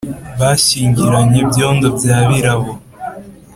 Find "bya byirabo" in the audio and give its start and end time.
1.97-2.71